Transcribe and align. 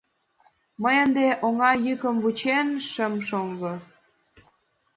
Мый 0.81 0.95
ынде 1.05 1.27
оҥа 1.45 1.71
йӱкым 1.85 2.15
вучен 2.23 2.67
шым 2.89 3.13
шого. 3.27 3.73